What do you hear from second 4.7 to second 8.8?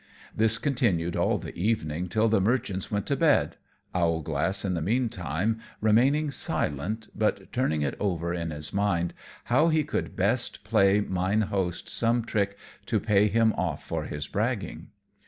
the mean time remaining silent, but turning it over in his